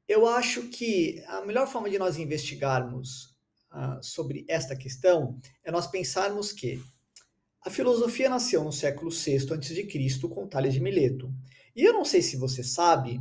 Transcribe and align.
eu 0.08 0.26
acho 0.26 0.62
que 0.64 1.22
a 1.28 1.40
melhor 1.42 1.68
forma 1.68 1.88
de 1.88 2.00
nós 2.00 2.18
investigarmos 2.18 3.36
uh, 3.72 4.02
sobre 4.02 4.44
esta 4.48 4.74
questão 4.74 5.38
é 5.62 5.70
nós 5.70 5.86
pensarmos 5.86 6.50
que 6.50 6.82
a 7.64 7.70
filosofia 7.70 8.28
nasceu 8.28 8.64
no 8.64 8.72
século 8.72 9.10
VI 9.10 9.36
a.C. 9.36 10.28
com 10.28 10.48
Tales 10.48 10.74
de 10.74 10.80
Mileto. 10.80 11.32
E 11.76 11.82
eu 11.82 11.92
não 11.92 12.04
sei 12.04 12.20
se 12.20 12.36
você 12.36 12.62
sabe, 12.62 13.20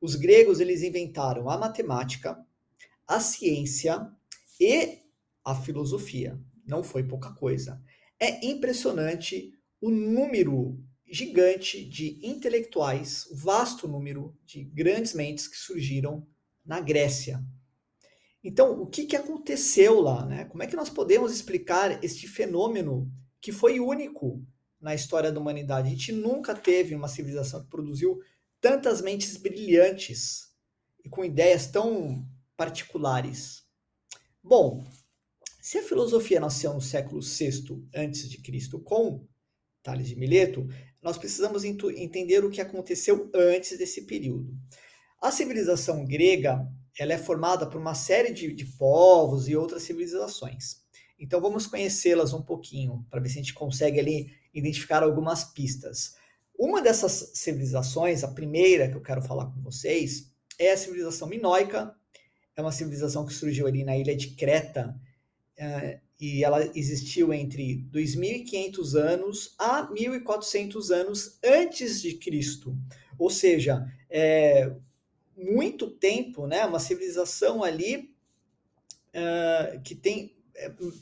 os 0.00 0.16
gregos 0.16 0.60
eles 0.60 0.82
inventaram 0.82 1.50
a 1.50 1.58
matemática, 1.58 2.42
a 3.06 3.20
ciência 3.20 4.10
e 4.58 4.98
a 5.44 5.54
filosofia. 5.54 6.40
Não 6.66 6.82
foi 6.82 7.04
pouca 7.04 7.32
coisa. 7.32 7.82
É 8.18 8.46
impressionante 8.46 9.52
o 9.80 9.90
número 9.90 10.82
gigante 11.06 11.84
de 11.84 12.18
intelectuais, 12.26 13.26
o 13.26 13.36
vasto 13.36 13.86
número 13.86 14.34
de 14.46 14.64
grandes 14.64 15.12
mentes 15.12 15.46
que 15.46 15.56
surgiram 15.56 16.26
na 16.64 16.80
Grécia. 16.80 17.44
Então, 18.42 18.80
o 18.80 18.86
que, 18.86 19.04
que 19.04 19.16
aconteceu 19.16 20.00
lá? 20.00 20.24
Né? 20.24 20.46
Como 20.46 20.62
é 20.62 20.66
que 20.66 20.76
nós 20.76 20.88
podemos 20.88 21.32
explicar 21.32 22.02
este 22.02 22.26
fenômeno 22.26 23.12
que 23.42 23.50
foi 23.50 23.80
único 23.80 24.40
na 24.80 24.94
história 24.94 25.32
da 25.32 25.40
humanidade. 25.40 25.88
A 25.88 25.90
gente 25.90 26.12
nunca 26.12 26.54
teve 26.54 26.94
uma 26.94 27.08
civilização 27.08 27.62
que 27.62 27.68
produziu 27.68 28.20
tantas 28.60 29.02
mentes 29.02 29.36
brilhantes 29.36 30.52
e 31.04 31.08
com 31.08 31.24
ideias 31.24 31.66
tão 31.66 32.24
particulares. 32.56 33.64
Bom, 34.42 34.86
se 35.60 35.78
a 35.78 35.82
filosofia 35.82 36.38
nasceu 36.38 36.72
no 36.72 36.80
século 36.80 37.20
VI 37.20 37.84
antes 37.94 38.30
de 38.30 38.38
Cristo 38.38 38.80
com 38.80 39.26
Tales 39.82 40.08
de 40.08 40.16
Mileto, 40.16 40.66
nós 41.02 41.18
precisamos 41.18 41.64
entender 41.64 42.44
o 42.44 42.50
que 42.50 42.60
aconteceu 42.60 43.28
antes 43.34 43.76
desse 43.76 44.06
período. 44.06 44.56
A 45.20 45.32
civilização 45.32 46.04
grega 46.04 46.64
ela 46.98 47.14
é 47.14 47.18
formada 47.18 47.66
por 47.68 47.80
uma 47.80 47.94
série 47.94 48.32
de, 48.32 48.52
de 48.52 48.66
povos 48.76 49.48
e 49.48 49.56
outras 49.56 49.82
civilizações. 49.82 50.82
Então 51.22 51.40
vamos 51.40 51.68
conhecê-las 51.68 52.32
um 52.32 52.42
pouquinho, 52.42 53.06
para 53.08 53.20
ver 53.20 53.28
se 53.28 53.38
a 53.38 53.42
gente 53.42 53.54
consegue 53.54 54.00
ali 54.00 54.34
identificar 54.52 55.04
algumas 55.04 55.44
pistas. 55.44 56.16
Uma 56.58 56.82
dessas 56.82 57.30
civilizações, 57.34 58.24
a 58.24 58.28
primeira 58.28 58.88
que 58.88 58.96
eu 58.96 59.00
quero 59.00 59.22
falar 59.22 59.46
com 59.46 59.62
vocês, 59.62 60.28
é 60.58 60.72
a 60.72 60.76
civilização 60.76 61.28
minoica. 61.28 61.94
É 62.56 62.60
uma 62.60 62.72
civilização 62.72 63.24
que 63.24 63.32
surgiu 63.32 63.68
ali 63.68 63.84
na 63.84 63.96
ilha 63.96 64.16
de 64.16 64.30
Creta, 64.30 65.00
uh, 65.58 66.00
e 66.20 66.42
ela 66.42 66.60
existiu 66.76 67.32
entre 67.32 67.86
2.500 67.92 68.94
anos 68.96 69.54
a 69.56 69.88
1.400 69.92 70.90
anos 70.90 71.38
antes 71.42 72.02
de 72.02 72.14
Cristo. 72.14 72.76
Ou 73.16 73.30
seja, 73.30 73.86
é 74.10 74.74
muito 75.36 75.88
tempo, 75.88 76.48
né? 76.48 76.66
Uma 76.66 76.80
civilização 76.80 77.62
ali 77.62 78.12
uh, 79.14 79.80
que 79.82 79.94
tem 79.94 80.26
é, 80.26 80.41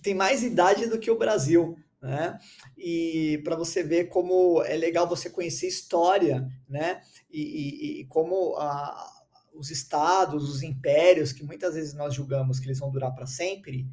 tem 0.03 0.15
mais 0.15 0.43
idade 0.43 0.87
do 0.87 0.99
que 0.99 1.11
o 1.11 1.19
Brasil, 1.19 1.77
né? 2.01 2.39
E 2.77 3.41
para 3.45 3.57
você 3.57 3.83
ver 3.83 4.09
como 4.09 4.63
é 4.63 4.77
legal 4.77 5.09
você 5.09 5.29
conhecer 5.29 5.69
história, 5.69 6.49
né? 6.69 7.03
E, 7.31 7.41
e, 7.41 8.01
e 8.01 8.05
como 8.07 8.57
a, 8.57 9.21
os 9.55 9.71
estados, 9.71 10.49
os 10.49 10.63
impérios, 10.63 11.33
que 11.33 11.45
muitas 11.45 11.75
vezes 11.75 11.95
nós 11.95 12.15
julgamos 12.15 12.59
que 12.59 12.67
eles 12.67 12.79
vão 12.79 12.91
durar 12.91 13.15
para 13.15 13.27
sempre, 13.27 13.87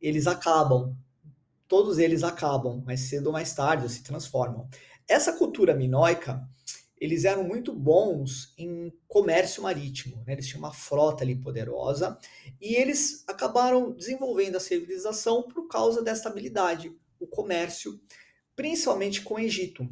eles 0.00 0.26
acabam. 0.26 0.96
Todos 1.68 1.98
eles 1.98 2.22
acabam, 2.22 2.82
mais 2.84 3.00
cedo 3.00 3.28
ou 3.28 3.32
mais 3.32 3.54
tarde, 3.54 3.88
se 3.88 4.02
transformam. 4.02 4.68
Essa 5.08 5.32
cultura 5.32 5.74
minoica, 5.74 6.46
eles 7.02 7.24
eram 7.24 7.42
muito 7.42 7.72
bons 7.72 8.54
em 8.56 8.92
comércio 9.08 9.60
marítimo, 9.60 10.22
né? 10.24 10.34
eles 10.34 10.46
tinham 10.46 10.60
uma 10.60 10.72
frota 10.72 11.24
ali 11.24 11.34
poderosa 11.34 12.16
e 12.60 12.76
eles 12.76 13.24
acabaram 13.26 13.90
desenvolvendo 13.90 14.54
a 14.54 14.60
civilização 14.60 15.42
por 15.42 15.66
causa 15.66 16.00
dessa 16.00 16.28
habilidade, 16.28 16.96
o 17.18 17.26
comércio, 17.26 18.00
principalmente 18.54 19.20
com 19.22 19.34
o 19.34 19.40
Egito. 19.40 19.88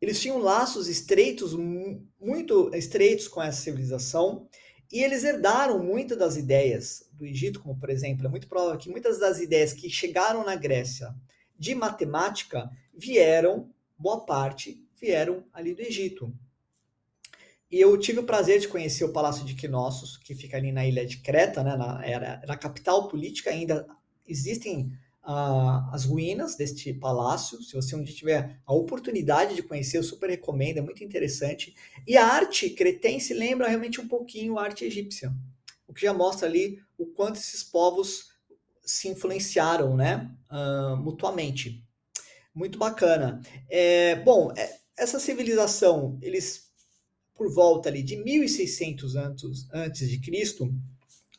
Eles 0.00 0.20
tinham 0.20 0.38
laços 0.38 0.86
estreitos, 0.86 1.52
muito 1.52 2.70
estreitos 2.72 3.26
com 3.26 3.42
essa 3.42 3.62
civilização 3.62 4.48
e 4.92 5.02
eles 5.02 5.24
herdaram 5.24 5.82
muitas 5.82 6.16
das 6.16 6.36
ideias 6.36 7.10
do 7.12 7.26
Egito, 7.26 7.60
como 7.60 7.76
por 7.76 7.90
exemplo, 7.90 8.24
é 8.24 8.30
muito 8.30 8.46
provável 8.46 8.78
que 8.78 8.88
muitas 8.88 9.18
das 9.18 9.40
ideias 9.40 9.72
que 9.72 9.90
chegaram 9.90 10.44
na 10.44 10.54
Grécia 10.54 11.12
de 11.58 11.74
matemática 11.74 12.70
vieram, 12.94 13.68
boa 13.98 14.24
parte, 14.24 14.85
vieram 15.00 15.44
ali 15.52 15.74
do 15.74 15.82
Egito. 15.82 16.32
E 17.70 17.80
eu 17.80 17.98
tive 17.98 18.20
o 18.20 18.24
prazer 18.24 18.60
de 18.60 18.68
conhecer 18.68 19.04
o 19.04 19.12
Palácio 19.12 19.44
de 19.44 19.54
Knossos, 19.54 20.16
que 20.16 20.34
fica 20.34 20.56
ali 20.56 20.70
na 20.70 20.86
ilha 20.86 21.04
de 21.04 21.18
Creta, 21.18 21.62
né, 21.64 21.76
na, 21.76 22.04
era, 22.04 22.40
era 22.42 22.56
capital 22.56 23.08
política, 23.08 23.50
ainda 23.50 23.86
existem 24.26 24.92
uh, 25.24 25.90
as 25.92 26.04
ruínas 26.04 26.56
deste 26.56 26.92
palácio. 26.94 27.60
Se 27.62 27.74
você 27.74 27.96
um 27.96 28.04
dia 28.04 28.14
tiver 28.14 28.60
a 28.64 28.72
oportunidade 28.72 29.56
de 29.56 29.62
conhecer, 29.62 29.98
eu 29.98 30.02
super 30.02 30.30
recomendo, 30.30 30.78
é 30.78 30.80
muito 30.80 31.02
interessante. 31.02 31.74
E 32.06 32.16
a 32.16 32.24
arte 32.24 32.70
cretense 32.70 33.34
lembra 33.34 33.68
realmente 33.68 34.00
um 34.00 34.06
pouquinho 34.06 34.58
a 34.58 34.62
arte 34.62 34.84
egípcia, 34.84 35.32
o 35.88 35.92
que 35.92 36.02
já 36.02 36.14
mostra 36.14 36.48
ali 36.48 36.80
o 36.96 37.06
quanto 37.06 37.36
esses 37.36 37.64
povos 37.64 38.30
se 38.82 39.08
influenciaram 39.08 39.96
né, 39.96 40.30
uh, 40.50 40.96
mutuamente. 40.96 41.84
Muito 42.54 42.78
bacana. 42.78 43.42
É, 43.68 44.14
bom, 44.16 44.50
é, 44.56 44.78
essa 44.96 45.20
civilização, 45.20 46.18
eles, 46.22 46.70
por 47.34 47.52
volta 47.52 47.88
ali 47.88 48.02
de 48.02 48.16
1600 48.16 49.16
anos 49.16 49.68
antes 49.72 50.08
de 50.08 50.18
Cristo, 50.20 50.72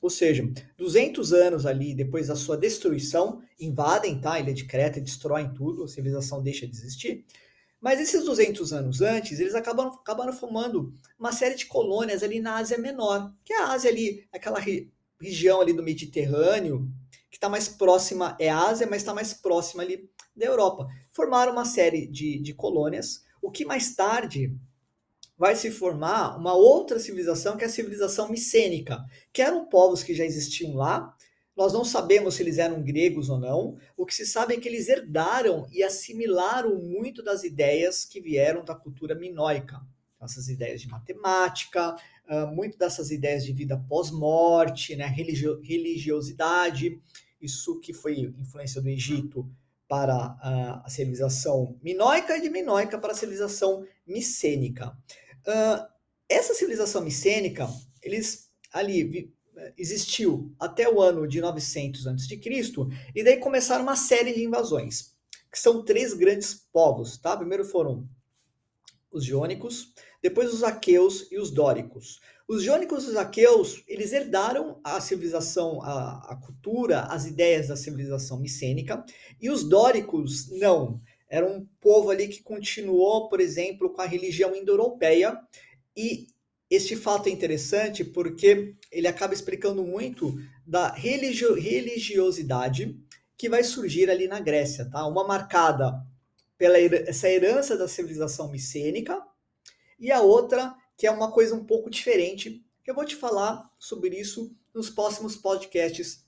ou 0.01 0.09
seja, 0.09 0.47
200 0.77 1.33
anos 1.33 1.65
ali 1.65 1.93
depois 1.93 2.27
da 2.27 2.35
sua 2.35 2.55
destruição, 2.55 3.41
invadem 3.59 4.19
tá, 4.19 4.33
a 4.33 4.39
ilha 4.39 4.53
de 4.53 4.65
Creta, 4.65 5.01
destroem 5.01 5.53
tudo, 5.53 5.83
a 5.83 5.87
civilização 5.87 6.41
deixa 6.41 6.67
de 6.67 6.75
existir. 6.75 7.25
Mas 7.79 7.99
esses 7.99 8.23
200 8.23 8.73
anos 8.73 9.01
antes, 9.01 9.39
eles 9.39 9.55
acabaram, 9.55 9.91
acabaram 9.91 10.33
formando 10.33 10.93
uma 11.17 11.31
série 11.31 11.55
de 11.55 11.65
colônias 11.65 12.23
ali 12.23 12.39
na 12.39 12.57
Ásia 12.57 12.77
Menor, 12.77 13.31
que 13.43 13.53
é 13.53 13.61
a 13.61 13.71
Ásia 13.71 13.89
ali, 13.89 14.27
aquela 14.31 14.59
re, 14.59 14.91
região 15.19 15.61
ali 15.61 15.73
do 15.73 15.83
Mediterrâneo, 15.83 16.89
que 17.29 17.37
está 17.37 17.49
mais 17.49 17.67
próxima, 17.67 18.35
é 18.39 18.49
Ásia, 18.49 18.87
mas 18.87 19.01
está 19.01 19.13
mais 19.13 19.33
próxima 19.33 19.83
ali 19.83 20.09
da 20.35 20.45
Europa. 20.45 20.87
Formaram 21.11 21.51
uma 21.51 21.65
série 21.65 22.07
de, 22.07 22.39
de 22.39 22.53
colônias, 22.53 23.23
o 23.47 23.51
que 23.51 23.63
mais 23.63 23.95
tarde 23.95 24.53
vai 25.37 25.55
se 25.55 25.71
formar 25.71 26.37
uma 26.37 26.53
outra 26.53 26.99
civilização, 26.99 27.55
que 27.55 27.63
é 27.63 27.67
a 27.67 27.69
civilização 27.69 28.29
micênica, 28.29 29.05
que 29.31 29.41
eram 29.41 29.65
povos 29.69 30.03
que 30.03 30.13
já 30.13 30.25
existiam 30.25 30.75
lá. 30.75 31.15
Nós 31.55 31.71
não 31.71 31.85
sabemos 31.85 32.35
se 32.35 32.43
eles 32.43 32.57
eram 32.57 32.83
gregos 32.83 33.29
ou 33.29 33.39
não. 33.39 33.77
O 33.95 34.05
que 34.05 34.13
se 34.13 34.25
sabe 34.25 34.55
é 34.55 34.59
que 34.59 34.67
eles 34.67 34.89
herdaram 34.89 35.65
e 35.71 35.81
assimilaram 35.81 36.75
muito 36.75 37.23
das 37.23 37.45
ideias 37.45 38.03
que 38.03 38.19
vieram 38.19 38.65
da 38.65 38.75
cultura 38.75 39.15
minoica. 39.15 39.79
essas 40.21 40.49
ideias 40.49 40.81
de 40.81 40.89
matemática, 40.89 41.95
uh, 42.29 42.47
muito 42.53 42.77
dessas 42.77 43.11
ideias 43.11 43.45
de 43.45 43.53
vida 43.53 43.81
pós-morte, 43.87 44.93
né, 44.93 45.05
religio 45.05 45.61
religiosidade, 45.61 46.99
isso 47.41 47.79
que 47.79 47.93
foi 47.93 48.33
influência 48.37 48.81
do 48.81 48.89
Egito 48.89 49.49
para 49.87 50.37
a, 50.41 50.89
civilização 50.89 51.77
minoica 51.81 52.37
e 52.37 52.41
de 52.41 52.49
minoica 52.49 52.97
para 52.97 53.13
a 53.13 53.15
civilização 53.15 53.85
micênica. 54.05 54.97
Uh, 55.47 55.87
essa 56.29 56.53
civilização 56.53 57.01
micênica, 57.01 57.67
eles 58.01 58.51
ali 58.73 59.33
existiu 59.77 60.53
até 60.59 60.89
o 60.89 61.01
ano 61.01 61.27
de 61.27 61.41
900 61.41 62.07
a.C., 62.07 62.39
e 63.15 63.23
daí 63.23 63.37
começaram 63.37 63.83
uma 63.83 63.95
série 63.95 64.33
de 64.33 64.43
invasões, 64.43 65.15
que 65.51 65.59
são 65.59 65.83
três 65.83 66.13
grandes 66.13 66.53
povos, 66.71 67.17
tá? 67.17 67.35
Primeiro 67.35 67.65
foram 67.65 68.07
os 69.11 69.23
jônicos, 69.23 69.93
depois 70.21 70.53
os 70.53 70.63
aqueus 70.63 71.27
e 71.31 71.37
os 71.37 71.51
dóricos. 71.51 72.19
Os 72.47 72.63
jônicos 72.63 73.03
e 73.03 73.07
os 73.09 73.15
aqueus, 73.15 73.83
eles 73.87 74.13
herdaram 74.13 74.79
a 74.83 75.01
civilização, 75.01 75.81
a, 75.81 76.31
a 76.31 76.35
cultura, 76.37 77.01
as 77.01 77.25
ideias 77.25 77.67
da 77.67 77.75
civilização 77.75 78.39
micênica, 78.39 79.03
e 79.41 79.49
os 79.49 79.63
dóricos 79.63 80.49
não. 80.51 81.01
Era 81.29 81.45
um 81.45 81.67
povo 81.81 82.09
ali 82.09 82.29
que 82.29 82.41
continuou, 82.41 83.27
por 83.27 83.41
exemplo, 83.41 83.89
com 83.89 84.01
a 84.01 84.05
religião 84.05 84.55
indo-europeia, 84.55 85.37
e 85.95 86.27
este 86.69 86.95
fato 86.95 87.27
é 87.27 87.31
interessante 87.31 88.03
porque 88.03 88.75
ele 88.91 89.07
acaba 89.07 89.33
explicando 89.33 89.83
muito 89.83 90.35
da 90.65 90.91
religio 90.91 91.53
religiosidade 91.53 92.97
que 93.37 93.49
vai 93.49 93.63
surgir 93.63 94.09
ali 94.09 94.27
na 94.27 94.39
Grécia, 94.39 94.89
tá? 94.89 95.05
Uma 95.05 95.25
marcada 95.25 96.01
pela 96.57 96.77
essa 96.79 97.29
herança 97.29 97.77
da 97.77 97.87
civilização 97.87 98.49
micênica 98.49 99.21
e 99.99 100.11
a 100.11 100.21
outra 100.21 100.75
que 100.97 101.05
é 101.05 101.11
uma 101.11 101.31
coisa 101.31 101.53
um 101.53 101.63
pouco 101.63 101.89
diferente, 101.89 102.65
eu 102.85 102.95
vou 102.95 103.05
te 103.05 103.15
falar 103.15 103.69
sobre 103.77 104.19
isso 104.19 104.55
nos 104.73 104.89
próximos 104.89 105.35
podcasts. 105.35 106.25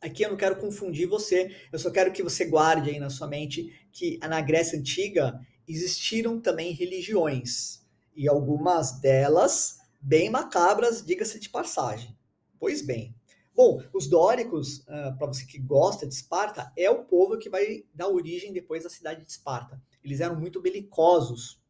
Aqui 0.00 0.24
eu 0.24 0.30
não 0.30 0.36
quero 0.36 0.56
confundir 0.56 1.06
você, 1.06 1.54
eu 1.72 1.78
só 1.78 1.90
quero 1.90 2.12
que 2.12 2.22
você 2.22 2.44
guarde 2.44 2.90
aí 2.90 2.98
na 2.98 3.10
sua 3.10 3.28
mente 3.28 3.88
que 3.92 4.18
na 4.18 4.40
Grécia 4.40 4.78
antiga 4.78 5.40
existiram 5.66 6.40
também 6.40 6.72
religiões 6.72 7.84
e 8.14 8.28
algumas 8.28 9.00
delas 9.00 9.78
bem 10.00 10.28
macabras, 10.28 11.04
diga-se 11.04 11.38
de 11.38 11.48
passagem. 11.48 12.16
Pois 12.58 12.82
bem. 12.82 13.14
Bom, 13.54 13.80
os 13.92 14.08
dóricos, 14.08 14.82
ah, 14.88 15.14
para 15.16 15.28
você 15.28 15.46
que 15.46 15.58
gosta 15.58 16.06
de 16.06 16.14
Esparta, 16.14 16.72
é 16.76 16.90
o 16.90 17.04
povo 17.04 17.38
que 17.38 17.48
vai 17.48 17.84
dar 17.94 18.08
origem 18.08 18.52
depois 18.52 18.84
à 18.84 18.90
cidade 18.90 19.24
de 19.24 19.30
Esparta. 19.30 19.80
Eles 20.02 20.20
eram 20.20 20.38
muito 20.38 20.60
belicosos. 20.60 21.62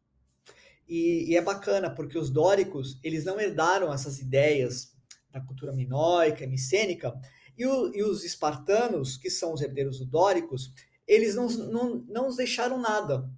E, 0.88 1.30
e 1.30 1.36
é 1.36 1.40
bacana, 1.40 1.90
porque 1.90 2.18
os 2.18 2.30
dóricos, 2.30 2.98
eles 3.02 3.24
não 3.24 3.40
herdaram 3.40 3.92
essas 3.92 4.18
ideias 4.18 4.92
da 5.30 5.40
cultura 5.40 5.72
minoica 5.72 6.46
micênica, 6.46 7.12
e, 7.56 7.66
o, 7.66 7.94
e, 7.94 8.02
os 8.02 8.24
espartanos, 8.24 9.16
que 9.16 9.30
são 9.30 9.52
os 9.52 9.60
herdeiros 9.60 9.98
do 9.98 10.06
dóricos, 10.06 10.72
eles 11.06 11.34
não, 11.34 11.48
não, 11.48 12.04
não 12.08 12.24
nos 12.26 12.36
deixaram 12.36 12.78
nada. 12.78 13.28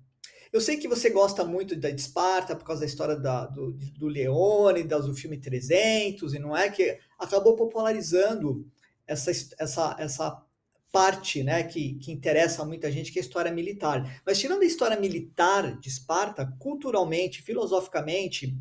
Eu 0.52 0.60
sei 0.60 0.76
que 0.76 0.88
você 0.88 1.10
gosta 1.10 1.44
muito 1.44 1.76
da 1.76 1.90
Esparta 1.90 2.56
por 2.56 2.64
causa 2.64 2.80
da 2.80 2.86
história 2.86 3.16
da, 3.16 3.46
do, 3.46 3.72
do 3.72 4.06
Leônidas, 4.06 5.06
do 5.06 5.14
filme 5.14 5.36
300, 5.38 6.34
e 6.34 6.38
não 6.38 6.56
é 6.56 6.70
que 6.70 6.98
acabou 7.18 7.56
popularizando 7.56 8.66
essa, 9.06 9.30
essa, 9.58 9.96
essa 9.98 10.45
parte 10.96 11.42
né, 11.42 11.62
que, 11.62 11.96
que 11.96 12.10
interessa 12.10 12.62
a 12.62 12.64
muita 12.64 12.90
gente, 12.90 13.12
que 13.12 13.18
é 13.18 13.20
a 13.20 13.24
história 13.24 13.52
militar. 13.52 14.22
Mas 14.24 14.38
tirando 14.38 14.62
a 14.62 14.64
história 14.64 14.98
militar 14.98 15.78
de 15.78 15.90
Esparta, 15.90 16.50
culturalmente, 16.58 17.42
filosoficamente, 17.42 18.56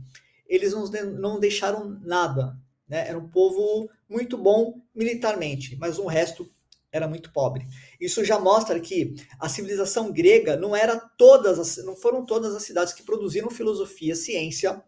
eles 0.46 0.74
não, 0.74 0.86
não 1.18 1.40
deixaram 1.40 1.98
nada. 2.04 2.58
Né? 2.90 3.08
Era 3.08 3.18
um 3.18 3.30
povo 3.30 3.90
muito 4.10 4.38
bom 4.38 4.82
militarmente, 4.94 5.78
mas 5.78 5.98
o 5.98 6.08
resto 6.08 6.52
era 6.92 7.08
muito 7.08 7.32
pobre. 7.32 7.66
Isso 8.02 8.22
já 8.26 8.38
mostra 8.38 8.82
que 8.82 9.16
a 9.40 9.48
civilização 9.48 10.12
grega 10.12 10.58
não 10.58 10.76
era 10.76 11.00
todas, 11.18 11.58
as, 11.58 11.86
não 11.86 11.96
foram 11.96 12.26
todas 12.26 12.54
as 12.54 12.64
cidades 12.64 12.92
que 12.92 13.04
produziram 13.04 13.50
filosofia, 13.50 14.14
ciência 14.14 14.84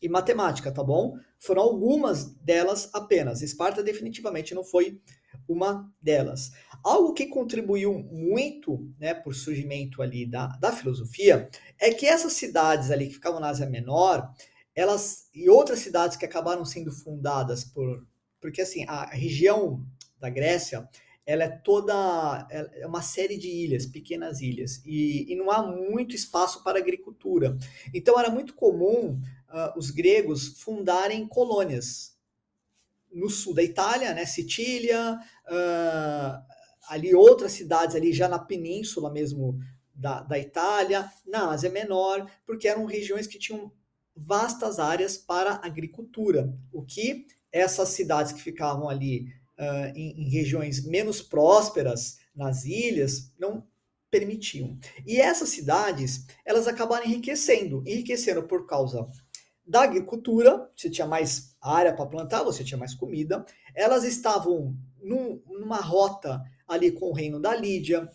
e 0.00 0.08
matemática, 0.08 0.72
tá 0.72 0.82
bom? 0.82 1.18
Foram 1.38 1.60
algumas 1.60 2.24
delas 2.36 2.88
apenas. 2.94 3.42
Esparta 3.42 3.82
definitivamente 3.82 4.54
não 4.54 4.64
foi 4.64 4.98
uma 5.48 5.92
delas. 6.00 6.52
Algo 6.82 7.12
que 7.12 7.26
contribuiu 7.26 7.92
muito 7.94 8.90
né, 8.98 9.14
por 9.14 9.34
surgimento 9.34 10.02
ali 10.02 10.26
da, 10.26 10.48
da 10.58 10.72
filosofia 10.72 11.48
é 11.78 11.92
que 11.92 12.06
essas 12.06 12.32
cidades 12.32 12.90
ali 12.90 13.06
que 13.06 13.14
ficavam 13.14 13.40
na 13.40 13.48
Ásia 13.48 13.66
Menor, 13.66 14.32
elas 14.74 15.28
e 15.34 15.48
outras 15.48 15.80
cidades 15.80 16.16
que 16.16 16.24
acabaram 16.24 16.64
sendo 16.64 16.90
fundadas 16.92 17.64
por 17.64 18.06
porque 18.40 18.60
assim 18.60 18.84
a 18.88 19.06
região 19.06 19.86
da 20.18 20.28
Grécia 20.28 20.88
ela 21.24 21.44
é 21.44 21.48
toda 21.48 22.48
é 22.50 22.86
uma 22.86 23.00
série 23.00 23.38
de 23.38 23.48
ilhas, 23.48 23.86
pequenas 23.86 24.40
ilhas, 24.40 24.82
e, 24.84 25.32
e 25.32 25.36
não 25.36 25.50
há 25.50 25.62
muito 25.62 26.16
espaço 26.16 26.64
para 26.64 26.78
agricultura. 26.78 27.56
Então 27.94 28.18
era 28.18 28.28
muito 28.28 28.54
comum 28.54 29.20
uh, 29.48 29.78
os 29.78 29.90
gregos 29.90 30.60
fundarem 30.60 31.26
colônias 31.28 32.11
no 33.12 33.28
sul 33.28 33.54
da 33.54 33.62
Itália, 33.62 34.14
né, 34.14 34.24
Sicília, 34.24 35.18
uh, 35.46 36.42
ali 36.88 37.14
outras 37.14 37.52
cidades 37.52 37.94
ali 37.94 38.12
já 38.12 38.28
na 38.28 38.38
península 38.38 39.12
mesmo 39.12 39.58
da, 39.94 40.22
da 40.22 40.38
Itália, 40.38 41.10
na 41.26 41.50
Ásia 41.50 41.70
Menor, 41.70 42.30
porque 42.46 42.66
eram 42.66 42.84
regiões 42.84 43.26
que 43.26 43.38
tinham 43.38 43.72
vastas 44.14 44.78
áreas 44.78 45.16
para 45.16 45.60
agricultura, 45.62 46.52
o 46.72 46.82
que 46.82 47.26
essas 47.50 47.90
cidades 47.90 48.32
que 48.32 48.42
ficavam 48.42 48.88
ali 48.88 49.26
uh, 49.58 49.96
em, 49.96 50.22
em 50.22 50.30
regiões 50.30 50.84
menos 50.84 51.22
prósperas, 51.22 52.18
nas 52.34 52.64
ilhas, 52.64 53.30
não 53.38 53.66
permitiam. 54.10 54.78
E 55.06 55.20
essas 55.20 55.50
cidades, 55.50 56.26
elas 56.44 56.66
acabaram 56.66 57.06
enriquecendo, 57.06 57.82
enriquecendo 57.86 58.42
por 58.42 58.66
causa 58.66 59.08
da 59.64 59.82
agricultura, 59.82 60.70
você 60.76 60.90
tinha 60.90 61.06
mais 61.06 61.56
área 61.60 61.94
para 61.94 62.06
plantar, 62.06 62.42
você 62.42 62.64
tinha 62.64 62.78
mais 62.78 62.94
comida, 62.94 63.44
elas 63.74 64.04
estavam 64.04 64.76
num, 65.00 65.40
numa 65.46 65.80
rota 65.80 66.42
ali 66.66 66.90
com 66.90 67.10
o 67.10 67.12
reino 67.12 67.40
da 67.40 67.54
Lídia, 67.54 68.08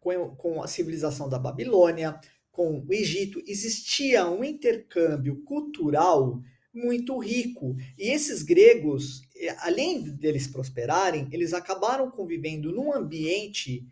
com, 0.00 0.34
com 0.36 0.62
a 0.62 0.66
civilização 0.66 1.28
da 1.28 1.38
Babilônia, 1.38 2.18
com 2.50 2.80
o 2.80 2.92
Egito, 2.92 3.42
existia 3.46 4.26
um 4.26 4.42
intercâmbio 4.42 5.42
cultural 5.42 6.40
muito 6.72 7.18
rico. 7.18 7.76
E 7.98 8.10
esses 8.10 8.42
gregos, 8.42 9.22
eh, 9.36 9.54
além 9.60 10.02
deles 10.02 10.46
prosperarem, 10.46 11.28
eles 11.30 11.52
acabaram 11.52 12.10
convivendo 12.10 12.72
num 12.72 12.94
ambiente 12.94 13.86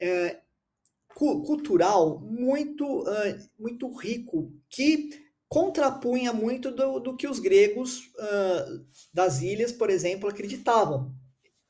é, 0.00 0.40
cultural 1.14 2.18
muito, 2.20 3.02
uh, 3.02 3.48
muito 3.58 3.92
rico, 3.94 4.52
que 4.68 5.10
contrapunha 5.52 6.32
muito 6.32 6.70
do, 6.70 6.98
do 6.98 7.14
que 7.14 7.28
os 7.28 7.38
gregos 7.38 8.06
uh, 8.16 8.86
das 9.12 9.42
ilhas, 9.42 9.70
por 9.70 9.90
exemplo, 9.90 10.26
acreditavam. 10.26 11.14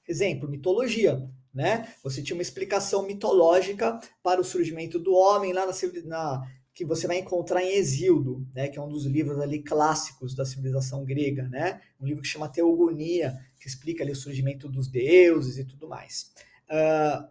Exemplo, 0.07 0.49
mitologia. 0.49 1.29
Né? 1.53 1.93
Você 2.01 2.23
tinha 2.23 2.37
uma 2.37 2.43
explicação 2.43 3.05
mitológica 3.05 3.99
para 4.23 4.41
o 4.41 4.45
surgimento 4.45 5.01
do 5.01 5.13
homem 5.13 5.53
lá 5.53 5.67
na, 5.67 5.73
na 6.05 6.49
que 6.73 6.85
você 6.85 7.09
vai 7.09 7.19
encontrar 7.19 7.61
em 7.61 7.75
Exildo, 7.75 8.47
né, 8.55 8.69
que 8.69 8.79
é 8.79 8.83
um 8.83 8.89
dos 8.89 9.05
livros 9.05 9.39
ali 9.41 9.59
clássicos 9.63 10.35
da 10.35 10.47
civilização 10.47 11.05
grega, 11.05 11.47
né? 11.49 11.83
Um 12.01 12.07
livro 12.07 12.23
que 12.23 12.29
chama 12.29 12.49
Teogonia, 12.49 13.37
que 13.61 13.69
explica 13.69 14.03
ali 14.03 14.13
o 14.13 14.17
surgimento 14.17 14.71
dos 14.71 14.89
deuses 14.89 15.59
e 15.59 15.65
tudo 15.67 15.87
mais. 15.87 16.33
Uh, 16.71 17.29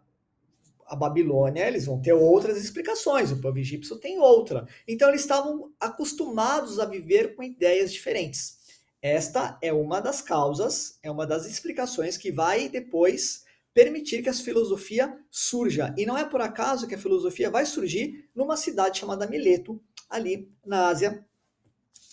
a 0.92 0.96
Babilônia, 0.96 1.66
eles 1.66 1.86
vão 1.86 2.02
ter 2.02 2.12
outras 2.12 2.62
explicações, 2.62 3.32
o 3.32 3.40
povo 3.40 3.58
egípcio 3.58 3.96
tem 3.96 4.20
outra. 4.20 4.68
Então, 4.86 5.08
eles 5.08 5.22
estavam 5.22 5.72
acostumados 5.80 6.82
a 6.82 6.86
viver 6.86 7.34
com 7.34 7.42
ideias 7.42 7.94
diferentes. 7.94 8.58
Esta 9.02 9.58
é 9.62 9.72
uma 9.72 10.02
das 10.02 10.22
causas, 10.22 11.00
é 11.02 11.10
uma 11.10 11.26
das 11.26 11.46
explicações 11.46 12.18
que 12.18 12.30
vai 12.30 12.68
depois 12.68 13.46
permitir 13.74 14.22
que 14.22 14.28
a 14.28 14.34
filosofia 14.34 15.18
surja. 15.32 15.96
E 15.98 16.06
não 16.06 16.18
é 16.18 16.26
por 16.26 16.42
acaso 16.42 16.86
que 16.86 16.96
a 16.96 17.00
filosofia 17.00 17.50
vai 17.50 17.66
surgir 17.66 18.30
numa 18.36 18.58
cidade 18.58 19.00
chamada 19.00 19.26
Mileto, 19.26 19.82
ali 20.10 20.52
na 20.66 20.90
Ásia 20.90 21.26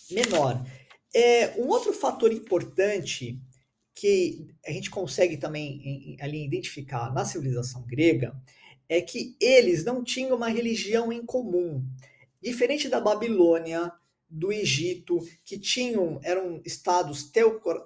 Menor. 0.09 0.65
É, 1.13 1.53
um 1.57 1.67
outro 1.67 1.91
fator 1.91 2.31
importante 2.31 3.37
que 3.93 4.47
a 4.65 4.71
gente 4.71 4.89
consegue 4.89 5.35
também 5.35 6.15
ali 6.21 6.45
identificar 6.45 7.13
na 7.13 7.25
civilização 7.25 7.85
grega 7.85 8.33
é 8.89 8.99
que 8.99 9.37
eles 9.39 9.85
não 9.85 10.03
tinham 10.03 10.35
uma 10.35 10.49
religião 10.49 11.13
em 11.13 11.23
comum. 11.25 11.85
Diferente 12.41 12.89
da 12.89 12.99
Babilônia, 12.99 13.91
do 14.27 14.51
Egito, 14.51 15.19
que 15.45 15.57
tinham 15.57 16.19
eram 16.23 16.61
estados 16.65 17.31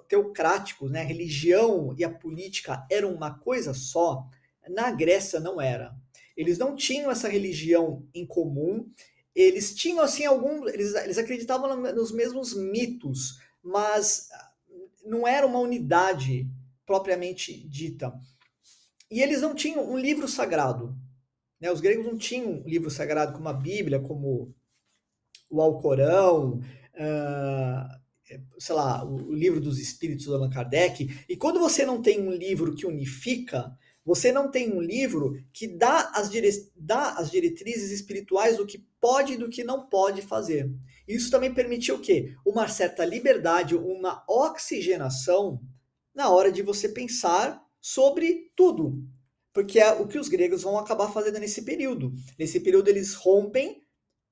teocráticos, 0.08 0.90
né? 0.90 1.02
a 1.02 1.04
religião 1.04 1.94
e 1.96 2.04
a 2.04 2.10
política 2.10 2.86
eram 2.90 3.14
uma 3.14 3.38
coisa 3.38 3.72
só, 3.72 4.26
na 4.68 4.90
Grécia 4.90 5.38
não 5.38 5.60
era. 5.60 5.94
Eles 6.36 6.58
não 6.58 6.74
tinham 6.74 7.10
essa 7.10 7.28
religião 7.28 8.04
em 8.12 8.26
comum 8.26 8.90
eles 9.34 9.74
tinham 9.74 10.00
assim 10.00 10.24
algum, 10.24 10.68
eles, 10.68 10.94
eles 10.94 11.18
acreditavam 11.18 11.76
nos 11.92 12.12
mesmos 12.12 12.54
mitos, 12.54 13.40
mas 13.62 14.28
não 15.04 15.26
era 15.26 15.46
uma 15.46 15.58
unidade 15.58 16.48
propriamente 16.86 17.66
dita. 17.68 18.14
E 19.10 19.20
eles 19.22 19.40
não 19.40 19.54
tinham 19.54 19.90
um 19.90 19.98
livro 19.98 20.28
sagrado. 20.28 20.96
Né? 21.60 21.70
Os 21.70 21.80
gregos 21.80 22.04
não 22.04 22.16
tinham 22.16 22.62
um 22.62 22.68
livro 22.68 22.90
sagrado 22.90 23.32
como 23.32 23.48
a 23.48 23.52
Bíblia, 23.52 24.00
como 24.00 24.54
o 25.50 25.60
Alcorão, 25.60 26.60
uh, 26.94 28.04
sei 28.58 28.74
lá, 28.74 29.04
o 29.04 29.32
livro 29.32 29.60
dos 29.60 29.78
Espíritos 29.78 30.26
do 30.26 30.34
Allan 30.34 30.50
Kardec. 30.50 31.24
E 31.28 31.36
quando 31.36 31.60
você 31.60 31.84
não 31.84 32.02
tem 32.02 32.20
um 32.20 32.32
livro 32.32 32.74
que 32.74 32.86
unifica, 32.86 33.76
você 34.04 34.30
não 34.30 34.50
tem 34.50 34.72
um 34.72 34.80
livro 34.80 35.32
que 35.52 35.66
dá 35.66 36.10
as, 36.14 36.30
dire... 36.30 36.50
dá 36.76 37.12
as 37.12 37.30
diretrizes 37.30 37.90
espirituais 37.90 38.56
do 38.56 38.66
que 38.66 38.86
pode 39.00 39.34
e 39.34 39.36
do 39.38 39.48
que 39.48 39.64
não 39.64 39.88
pode 39.88 40.20
fazer. 40.22 40.70
Isso 41.08 41.30
também 41.30 41.52
permitiu 41.52 41.96
o 41.96 42.00
quê? 42.00 42.34
Uma 42.44 42.68
certa 42.68 43.04
liberdade, 43.04 43.74
uma 43.74 44.22
oxigenação 44.28 45.60
na 46.14 46.28
hora 46.30 46.52
de 46.52 46.62
você 46.62 46.88
pensar 46.88 47.63
sobre 47.84 48.50
tudo. 48.56 49.04
Porque 49.52 49.78
é 49.78 49.92
o 49.92 50.08
que 50.08 50.18
os 50.18 50.26
gregos 50.26 50.62
vão 50.62 50.78
acabar 50.78 51.12
fazendo 51.12 51.38
nesse 51.38 51.62
período. 51.62 52.14
Nesse 52.38 52.58
período 52.58 52.88
eles 52.88 53.12
rompem 53.12 53.84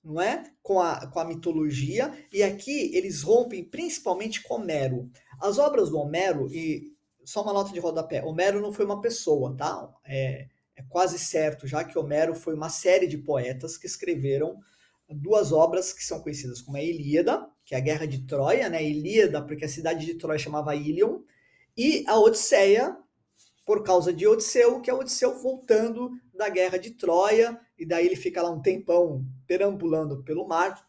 não 0.02 0.20
é? 0.20 0.42
Com 0.64 0.80
a, 0.80 1.06
com 1.06 1.20
a 1.20 1.24
mitologia, 1.24 2.12
e 2.32 2.42
aqui 2.42 2.90
eles 2.92 3.22
rompem 3.22 3.62
principalmente 3.62 4.42
com 4.42 4.54
Homero. 4.54 5.08
As 5.40 5.58
obras 5.58 5.90
do 5.90 5.98
Homero, 5.98 6.48
e 6.50 6.92
só 7.24 7.40
uma 7.40 7.52
nota 7.52 7.72
de 7.72 7.78
rodapé, 7.78 8.20
Homero 8.24 8.60
não 8.60 8.72
foi 8.72 8.84
uma 8.84 9.00
pessoa, 9.00 9.56
tá? 9.56 9.88
É, 10.04 10.48
é 10.74 10.82
quase 10.88 11.20
certo 11.20 11.68
já 11.68 11.84
que 11.84 11.96
Homero 11.96 12.34
foi 12.34 12.54
uma 12.54 12.68
série 12.68 13.06
de 13.06 13.16
poetas 13.16 13.76
que 13.76 13.86
escreveram 13.86 14.58
duas 15.08 15.52
obras 15.52 15.92
que 15.92 16.02
são 16.02 16.20
conhecidas 16.20 16.60
como 16.60 16.78
a 16.78 16.82
Ilíada, 16.82 17.46
que 17.64 17.76
é 17.76 17.78
a 17.78 17.80
Guerra 17.80 18.06
de 18.06 18.26
Troia, 18.26 18.68
né? 18.68 18.82
Ilíada, 18.82 19.40
porque 19.40 19.66
a 19.66 19.68
cidade 19.68 20.04
de 20.04 20.14
Troia 20.14 20.38
chamava 20.38 20.74
Ilion, 20.74 21.20
e 21.76 22.04
a 22.08 22.18
Odisseia, 22.18 22.96
por 23.64 23.82
causa 23.82 24.12
de 24.12 24.26
Odisseu, 24.26 24.80
que 24.80 24.90
é 24.90 24.94
Odisseu 24.94 25.38
voltando 25.40 26.10
da 26.34 26.48
Guerra 26.48 26.78
de 26.78 26.90
Troia, 26.90 27.58
e 27.78 27.86
daí 27.86 28.06
ele 28.06 28.16
fica 28.16 28.42
lá 28.42 28.50
um 28.50 28.60
tempão 28.60 29.24
perambulando 29.46 30.22
pelo 30.24 30.46
mar. 30.46 30.86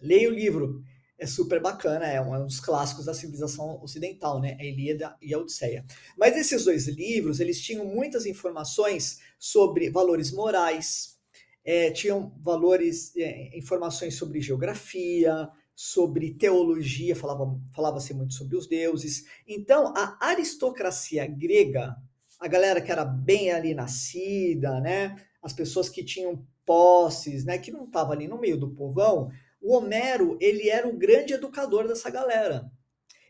Leia 0.00 0.28
o 0.28 0.32
livro, 0.32 0.82
é 1.18 1.26
super 1.26 1.60
bacana, 1.60 2.06
é 2.06 2.20
um 2.20 2.44
dos 2.44 2.58
clássicos 2.58 3.04
da 3.04 3.14
civilização 3.14 3.80
ocidental, 3.82 4.40
né? 4.40 4.56
A 4.58 4.64
Ilíada 4.64 5.16
e 5.22 5.32
a 5.32 5.38
Odisseia. 5.38 5.84
Mas 6.18 6.36
esses 6.36 6.64
dois 6.64 6.88
livros, 6.88 7.38
eles 7.38 7.60
tinham 7.60 7.84
muitas 7.84 8.26
informações 8.26 9.20
sobre 9.38 9.88
valores 9.88 10.32
morais, 10.32 11.18
é, 11.64 11.90
tinham 11.90 12.34
valores, 12.42 13.14
é, 13.16 13.56
informações 13.56 14.16
sobre 14.16 14.40
geografia, 14.40 15.48
sobre 15.84 16.34
teologia, 16.34 17.16
falava, 17.16 17.60
falava-se 17.72 18.14
muito 18.14 18.34
sobre 18.34 18.56
os 18.56 18.68
deuses. 18.68 19.24
Então, 19.48 19.92
a 19.96 20.16
aristocracia 20.28 21.26
grega, 21.26 21.96
a 22.38 22.46
galera 22.46 22.80
que 22.80 22.92
era 22.92 23.04
bem 23.04 23.50
ali 23.50 23.74
nascida, 23.74 24.78
né? 24.78 25.16
As 25.42 25.52
pessoas 25.52 25.88
que 25.88 26.04
tinham 26.04 26.46
posses, 26.64 27.44
né, 27.44 27.58
que 27.58 27.72
não 27.72 27.84
estava 27.86 28.12
ali 28.12 28.28
no 28.28 28.38
meio 28.38 28.56
do 28.56 28.70
povão, 28.70 29.28
o 29.60 29.74
Homero, 29.74 30.38
ele 30.40 30.70
era 30.70 30.86
o 30.86 30.96
grande 30.96 31.32
educador 31.34 31.88
dessa 31.88 32.08
galera. 32.08 32.70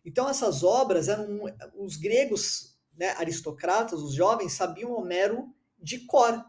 Então 0.05 0.29
essas 0.29 0.63
obras 0.63 1.09
eram 1.09 1.41
os 1.79 1.97
gregos, 1.97 2.79
né, 2.95 3.13
aristocratas, 3.13 4.03
os 4.03 4.13
jovens 4.13 4.53
sabiam 4.53 4.93
Homero 4.93 5.49
de 5.81 6.01
cor. 6.01 6.45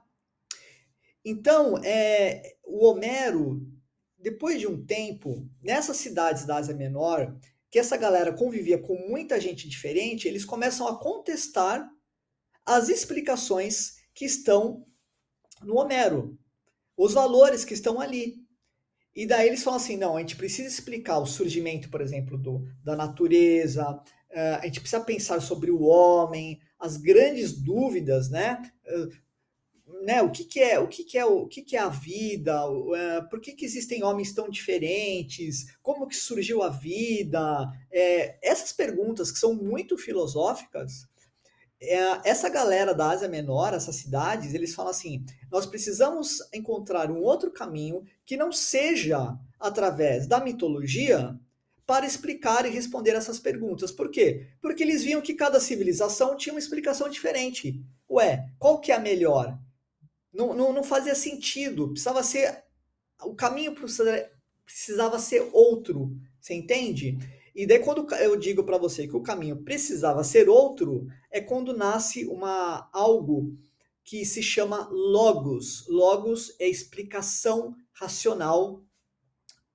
Então, 1.24 1.78
é, 1.78 2.58
o 2.66 2.86
Homero, 2.86 3.66
depois 4.24 4.60
de 4.60 4.66
um 4.66 4.84
tempo, 4.84 5.48
nessas 5.62 5.98
cidades 5.98 6.46
da 6.46 6.56
Ásia 6.56 6.74
Menor, 6.74 7.36
que 7.70 7.78
essa 7.78 7.98
galera 7.98 8.34
convivia 8.34 8.78
com 8.78 8.96
muita 9.08 9.40
gente 9.40 9.68
diferente, 9.68 10.28
eles 10.28 10.46
começam 10.46 10.88
a 10.88 10.98
contestar 10.98 11.88
as 12.66 12.90
explicações 12.90 13.98
que 14.14 14.26
estão 14.26 14.86
no 15.62 15.78
Homero 15.78 16.38
os 16.98 17.14
valores 17.14 17.66
que 17.66 17.74
estão 17.74 18.00
ali. 18.00 18.36
E 19.16 19.26
daí 19.26 19.48
eles 19.48 19.64
falam 19.64 19.78
assim: 19.78 19.98
não, 19.98 20.16
a 20.16 20.20
gente 20.20 20.36
precisa 20.36 20.68
explicar 20.68 21.20
o 21.20 21.26
surgimento, 21.26 21.90
por 21.90 22.02
exemplo, 22.02 22.38
do, 22.38 22.66
da 22.84 22.96
natureza, 22.96 23.92
uh, 23.92 24.60
a 24.60 24.66
gente 24.66 24.80
precisa 24.80 25.04
pensar 25.04 25.42
sobre 25.42 25.70
o 25.70 25.82
homem, 25.84 26.60
as 26.80 26.98
grandes 26.98 27.54
dúvidas, 27.54 28.30
né? 28.30 28.62
Né, 30.04 30.22
o 30.22 30.32
que, 30.32 30.46
que 30.46 30.62
é 30.62 30.80
o 30.80 30.88
que, 30.88 31.04
que 31.04 31.18
é 31.18 31.26
o 31.26 31.46
que, 31.46 31.62
que 31.62 31.76
é 31.76 31.80
a 31.80 31.90
vida 31.90 32.70
uh, 32.70 33.30
por 33.30 33.42
que, 33.42 33.52
que 33.52 33.66
existem 33.66 34.02
homens 34.02 34.34
tão 34.34 34.50
diferentes 34.50 35.66
como 35.82 36.08
que 36.08 36.16
surgiu 36.16 36.64
a 36.64 36.70
vida 36.70 37.70
é, 37.92 38.38
essas 38.42 38.72
perguntas 38.72 39.30
que 39.30 39.38
são 39.38 39.54
muito 39.54 39.98
filosóficas 39.98 41.06
é, 41.86 42.30
essa 42.30 42.48
galera 42.48 42.94
da 42.94 43.10
Ásia 43.10 43.28
Menor, 43.28 43.74
essas 43.74 43.98
cidades, 43.98 44.54
eles 44.54 44.74
falam 44.74 44.92
assim: 44.92 45.26
nós 45.52 45.66
precisamos 45.66 46.40
encontrar 46.54 47.12
um 47.12 47.22
outro 47.22 47.52
caminho 47.52 48.04
que 48.26 48.38
não 48.38 48.52
seja 48.52 49.38
através 49.60 50.26
da 50.26 50.40
mitologia 50.40 51.38
para 51.86 52.06
explicar 52.06 52.66
e 52.66 52.70
responder 52.70 53.12
essas 53.12 53.40
perguntas. 53.40 53.92
Por 53.92 54.10
quê? 54.10 54.48
Porque 54.62 54.84
eles 54.84 55.04
viam 55.04 55.22
que 55.22 55.34
cada 55.34 55.60
civilização 55.60 56.38
tinha 56.38 56.54
uma 56.54 56.60
explicação 56.60 57.10
diferente. 57.10 57.84
Ué, 58.10 58.50
qual 58.58 58.80
que 58.80 58.92
é 58.92 58.96
a 58.96 59.00
melhor? 59.00 59.60
Não, 60.34 60.54
não, 60.54 60.74
não 60.74 60.84
fazia 60.84 61.16
sentido. 61.16 61.90
Precisava 61.90 62.24
ser. 62.24 62.64
O 63.22 63.36
caminho 63.36 63.76
precisava 64.66 65.20
ser 65.20 65.50
outro. 65.54 66.18
Você 66.40 66.54
entende? 66.54 67.18
E 67.56 67.68
daí, 67.68 67.80
quando 67.80 68.12
eu 68.16 68.36
digo 68.36 68.64
para 68.64 68.78
você 68.78 69.08
que 69.08 69.16
o 69.16 69.22
caminho 69.22 69.64
precisava 69.64 70.24
ser 70.24 70.50
outro, 70.50 71.06
é 71.32 71.40
quando 71.40 71.78
nasce 71.78 72.26
uma 72.26 72.90
algo 72.92 73.56
que 74.04 74.26
se 74.26 74.42
chama 74.42 74.90
logos. 74.92 75.86
Logos 75.88 76.56
é 76.60 76.68
explicação 76.68 77.76
racional 77.94 78.84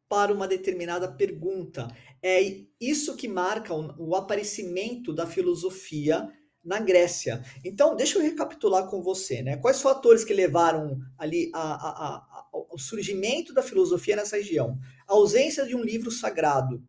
para 0.09 0.33
uma 0.33 0.49
determinada 0.49 1.11
pergunta. 1.11 1.88
É 2.23 2.65
isso 2.81 3.15
que 3.15 3.29
marca 3.29 3.73
o, 3.73 4.11
o 4.11 4.17
aparecimento 4.17 5.12
da 5.12 5.27
filosofia 5.27 6.29
na 6.68 6.78
Grécia. 6.80 7.42
Então, 7.64 7.96
deixa 7.96 8.18
eu 8.18 8.22
recapitular 8.22 8.87
com 8.88 9.02
você, 9.02 9.40
né? 9.42 9.56
Quais 9.56 9.80
fatores 9.80 10.22
que 10.22 10.34
levaram 10.34 11.00
ali 11.16 11.50
a, 11.54 11.60
a, 11.60 12.16
a, 12.16 12.46
ao 12.52 12.78
surgimento 12.78 13.54
da 13.54 13.62
filosofia 13.62 14.16
nessa 14.16 14.37
região? 14.37 14.78
A 15.08 15.14
ausência 15.14 15.66
de 15.66 15.75
um 15.75 15.82
livro 15.82 16.10
sagrado, 16.10 16.87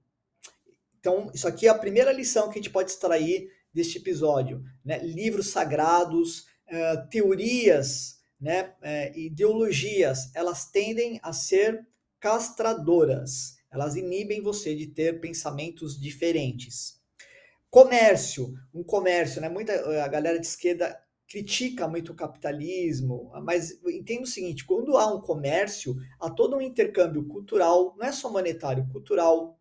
então, 1.00 1.32
isso 1.34 1.48
aqui 1.48 1.66
é 1.66 1.70
a 1.70 1.78
primeira 1.78 2.12
lição 2.12 2.50
que 2.50 2.60
a 2.60 2.62
gente 2.62 2.70
pode 2.70 2.92
extrair 2.92 3.50
deste 3.74 3.98
episódio. 3.98 4.62
Né? 4.84 5.00
Livros 5.00 5.48
sagrados, 5.48 6.42
uh, 6.68 7.10
teorias, 7.10 8.20
né? 8.40 8.74
Uh, 8.82 9.18
ideologias, 9.18 10.30
elas 10.36 10.66
tendem 10.66 11.20
a 11.24 11.32
ser 11.32 11.88
castradoras. 12.20 13.58
Elas 13.72 13.96
inibem 13.96 14.42
você 14.42 14.76
de 14.76 14.88
ter 14.88 15.22
pensamentos 15.22 15.98
diferentes. 15.98 16.99
Comércio, 17.70 18.54
um 18.74 18.84
comércio, 18.84 19.40
né? 19.42 19.48
Muita 19.48 19.74
a 20.04 20.08
galera 20.08 20.40
de 20.40 20.48
esquerda 20.48 21.00
critica 21.28 21.88
muito 21.88 22.12
o 22.12 22.16
capitalismo, 22.16 23.32
mas 23.44 23.80
entenda 23.86 24.24
o 24.24 24.28
seguinte: 24.28 24.66
quando 24.66 24.98
há 24.98 25.14
um 25.14 25.22
comércio, 25.22 25.96
há 26.20 26.30
todo 26.30 26.58
um 26.58 26.62
intercâmbio 26.62 27.28
cultural, 27.28 27.96
não 27.98 28.08
é 28.08 28.12
só 28.12 28.32
monetário, 28.32 28.88
cultural, 28.92 29.60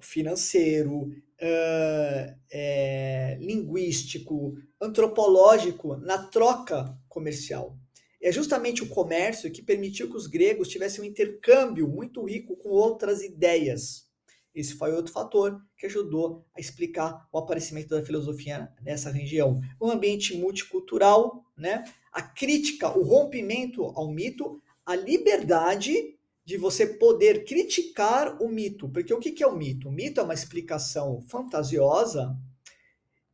financeiro, 0.00 1.02
uh, 1.02 2.36
é, 2.50 3.38
linguístico, 3.40 4.56
antropológico 4.80 5.96
na 5.96 6.26
troca 6.26 6.98
comercial. 7.08 7.78
É 8.20 8.32
justamente 8.32 8.82
o 8.82 8.88
comércio 8.88 9.50
que 9.50 9.62
permitiu 9.62 10.10
que 10.10 10.16
os 10.16 10.26
gregos 10.26 10.68
tivessem 10.68 11.02
um 11.02 11.06
intercâmbio 11.06 11.86
muito 11.86 12.24
rico 12.24 12.56
com 12.56 12.70
outras 12.70 13.22
ideias. 13.22 14.07
Esse 14.58 14.74
foi 14.74 14.92
outro 14.92 15.12
fator 15.12 15.62
que 15.76 15.86
ajudou 15.86 16.44
a 16.52 16.60
explicar 16.60 17.28
o 17.32 17.38
aparecimento 17.38 17.90
da 17.90 18.02
filosofia 18.02 18.68
nessa 18.82 19.08
região. 19.08 19.60
Um 19.80 19.88
ambiente 19.88 20.36
multicultural, 20.36 21.44
né? 21.56 21.84
a 22.12 22.20
crítica, 22.20 22.88
o 22.98 23.04
rompimento 23.04 23.84
ao 23.84 24.10
mito, 24.10 24.60
a 24.84 24.96
liberdade 24.96 26.16
de 26.44 26.56
você 26.56 26.86
poder 26.86 27.44
criticar 27.44 28.42
o 28.42 28.48
mito. 28.48 28.88
Porque 28.88 29.14
o 29.14 29.20
que 29.20 29.40
é 29.40 29.46
o 29.46 29.56
mito? 29.56 29.88
O 29.88 29.92
mito 29.92 30.18
é 30.18 30.24
uma 30.24 30.34
explicação 30.34 31.22
fantasiosa 31.28 32.36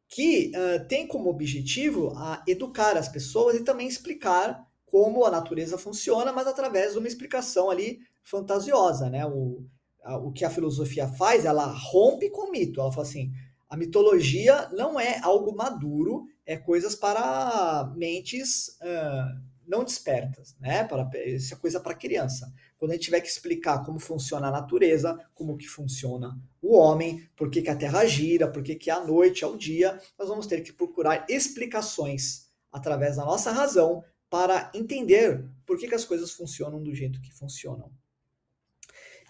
que 0.06 0.52
uh, 0.54 0.86
tem 0.86 1.06
como 1.06 1.30
objetivo 1.30 2.12
a 2.18 2.44
educar 2.46 2.98
as 2.98 3.08
pessoas 3.08 3.56
e 3.56 3.64
também 3.64 3.88
explicar 3.88 4.68
como 4.84 5.24
a 5.24 5.30
natureza 5.30 5.78
funciona, 5.78 6.32
mas 6.32 6.46
através 6.46 6.92
de 6.92 6.98
uma 6.98 7.08
explicação 7.08 7.70
ali 7.70 8.00
fantasiosa, 8.22 9.08
né? 9.08 9.24
O, 9.24 9.64
o 10.06 10.32
que 10.32 10.44
a 10.44 10.50
filosofia 10.50 11.08
faz, 11.08 11.44
ela 11.44 11.66
rompe 11.66 12.30
com 12.30 12.48
o 12.48 12.50
mito. 12.50 12.80
Ela 12.80 12.92
fala 12.92 13.06
assim, 13.06 13.32
a 13.68 13.76
mitologia 13.76 14.68
não 14.72 15.00
é 15.00 15.18
algo 15.20 15.54
maduro, 15.54 16.26
é 16.46 16.56
coisas 16.56 16.94
para 16.94 17.92
mentes 17.96 18.68
uh, 18.80 19.40
não 19.66 19.82
despertas, 19.82 20.54
né? 20.60 20.84
Para, 20.84 21.10
isso 21.26 21.54
é 21.54 21.56
coisa 21.56 21.80
para 21.80 21.94
criança. 21.94 22.52
Quando 22.76 22.90
a 22.90 22.94
gente 22.94 23.04
tiver 23.04 23.20
que 23.20 23.28
explicar 23.28 23.82
como 23.84 23.98
funciona 23.98 24.48
a 24.48 24.50
natureza, 24.50 25.18
como 25.34 25.56
que 25.56 25.66
funciona 25.66 26.38
o 26.60 26.76
homem, 26.76 27.26
por 27.34 27.50
que, 27.50 27.62
que 27.62 27.70
a 27.70 27.76
Terra 27.76 28.04
gira, 28.04 28.46
por 28.46 28.62
que, 28.62 28.74
que 28.74 28.90
a 28.90 29.04
noite 29.04 29.42
é 29.42 29.46
o 29.46 29.56
dia, 29.56 29.98
nós 30.18 30.28
vamos 30.28 30.46
ter 30.46 30.60
que 30.60 30.72
procurar 30.72 31.24
explicações 31.28 32.48
através 32.70 33.16
da 33.16 33.24
nossa 33.24 33.50
razão 33.52 34.04
para 34.28 34.70
entender 34.74 35.44
por 35.64 35.78
que, 35.78 35.88
que 35.88 35.94
as 35.94 36.04
coisas 36.04 36.30
funcionam 36.32 36.82
do 36.82 36.94
jeito 36.94 37.20
que 37.20 37.32
funcionam. 37.32 37.90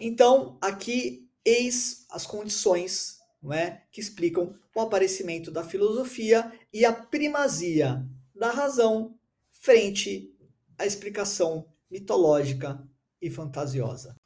Então, 0.00 0.58
aqui 0.60 1.28
eis 1.44 2.06
as 2.10 2.26
condições 2.26 3.18
é, 3.52 3.82
que 3.92 4.00
explicam 4.00 4.54
o 4.74 4.80
aparecimento 4.80 5.50
da 5.50 5.62
filosofia 5.62 6.50
e 6.72 6.84
a 6.84 6.92
primazia 6.92 8.04
da 8.34 8.50
razão 8.50 9.14
frente 9.60 10.34
à 10.78 10.86
explicação 10.86 11.66
mitológica 11.90 12.82
e 13.20 13.30
fantasiosa. 13.30 14.16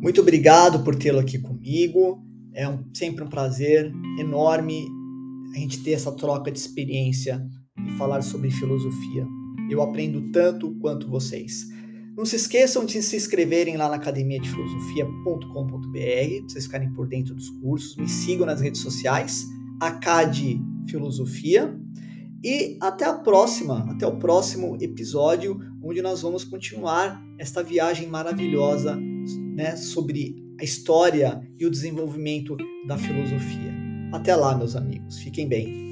Muito 0.00 0.20
obrigado 0.20 0.82
por 0.82 0.96
tê-lo 0.96 1.20
aqui 1.20 1.38
comigo. 1.38 2.22
É 2.52 2.68
um, 2.68 2.92
sempre 2.94 3.22
um 3.22 3.28
prazer 3.28 3.92
enorme 4.18 4.88
a 5.54 5.58
gente 5.58 5.82
ter 5.82 5.92
essa 5.92 6.12
troca 6.12 6.50
de 6.50 6.58
experiência 6.58 7.46
e 7.86 7.96
falar 7.96 8.22
sobre 8.22 8.50
filosofia. 8.50 9.39
Eu 9.70 9.82
aprendo 9.82 10.30
tanto 10.32 10.74
quanto 10.80 11.08
vocês. 11.08 11.68
Não 12.16 12.26
se 12.26 12.36
esqueçam 12.36 12.84
de 12.84 13.00
se 13.02 13.16
inscreverem 13.16 13.76
lá 13.76 13.88
na 13.88 13.94
academia 13.94 14.40
de 14.40 14.50
filosofia.com.br, 14.50 16.42
vocês 16.48 16.64
ficarem 16.64 16.92
por 16.92 17.06
dentro 17.06 17.34
dos 17.34 17.48
cursos. 17.48 17.96
Me 17.96 18.08
sigam 18.08 18.44
nas 18.44 18.60
redes 18.60 18.80
sociais, 18.80 19.46
Acad 19.80 20.38
Filosofia. 20.88 21.78
E 22.42 22.76
até 22.80 23.04
a 23.04 23.14
próxima, 23.14 23.90
até 23.90 24.06
o 24.06 24.18
próximo 24.18 24.76
episódio, 24.80 25.60
onde 25.82 26.02
nós 26.02 26.22
vamos 26.22 26.42
continuar 26.44 27.22
esta 27.38 27.62
viagem 27.62 28.08
maravilhosa 28.08 28.96
né, 29.54 29.76
sobre 29.76 30.36
a 30.60 30.64
história 30.64 31.40
e 31.58 31.64
o 31.64 31.70
desenvolvimento 31.70 32.56
da 32.86 32.98
filosofia. 32.98 33.74
Até 34.12 34.34
lá, 34.34 34.56
meus 34.56 34.74
amigos. 34.74 35.18
Fiquem 35.18 35.48
bem. 35.48 35.89